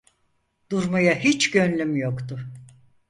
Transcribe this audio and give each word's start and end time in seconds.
Durmaya 0.71 1.15
hiç 1.15 1.51
gönlüm 1.51 1.95
yoktu. 1.95 2.39